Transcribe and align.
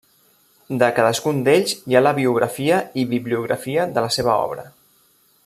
De 0.83 0.87
cadascun 0.99 1.43
d'ells 1.47 1.75
hi 1.91 1.97
ha 1.99 2.03
la 2.05 2.15
biografia 2.21 2.81
i 3.03 3.07
bibliografia 3.13 3.87
de 3.99 4.05
la 4.07 4.11
seva 4.17 4.41
obra. 4.49 4.67